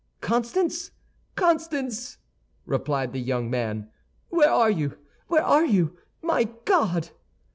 "Constance? 0.19 0.89
Constance?" 1.35 2.17
replied 2.65 3.13
the 3.13 3.19
young 3.19 3.51
man, 3.51 3.91
"where 4.29 4.49
are 4.49 4.71
you? 4.71 4.97
where 5.27 5.43
are 5.43 5.63
you? 5.63 5.95
My 6.23 6.45
God!" 6.65 7.11